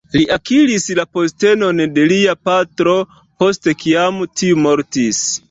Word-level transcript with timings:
Li 0.17 0.21
akiris 0.35 0.87
la 0.99 1.03
postenon 1.17 1.83
de 1.99 2.07
lia 2.13 2.35
patro 2.49 2.97
post 3.45 3.71
kiam 3.85 4.19
tiu 4.43 4.61
mortis. 4.65 5.23